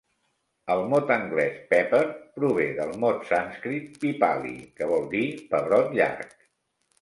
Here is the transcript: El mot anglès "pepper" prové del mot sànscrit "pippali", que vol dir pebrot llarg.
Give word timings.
El 0.75 0.79
mot 0.93 1.11
anglès 1.15 1.59
"pepper" 1.73 1.99
prové 2.37 2.65
del 2.79 2.95
mot 3.03 3.29
sànscrit 3.33 4.01
"pippali", 4.07 4.55
que 4.81 4.89
vol 4.95 5.07
dir 5.13 5.23
pebrot 5.53 5.95
llarg. 6.01 6.35